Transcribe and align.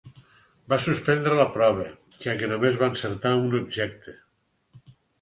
Va 0.71 0.79
suspendre 0.85 1.37
la 1.41 1.45
prova, 1.59 1.87
ja 2.27 2.37
que 2.41 2.51
només 2.57 2.83
va 2.83 2.91
encertar 2.95 3.37
un 3.47 3.57
objecte. 3.63 4.21